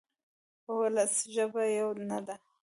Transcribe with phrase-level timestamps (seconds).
[0.73, 2.35] وولسي ژبه یوه نه ده.